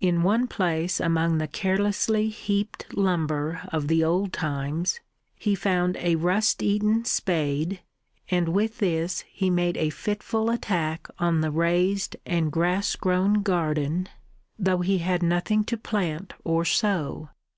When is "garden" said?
13.42-14.08